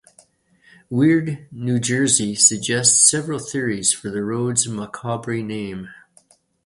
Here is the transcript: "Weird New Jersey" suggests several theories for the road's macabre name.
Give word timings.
"Weird 0.89 1.47
New 1.51 1.77
Jersey" 1.77 2.33
suggests 2.33 3.07
several 3.07 3.37
theories 3.37 3.93
for 3.93 4.09
the 4.09 4.23
road's 4.23 4.67
macabre 4.67 5.43
name. 5.43 5.89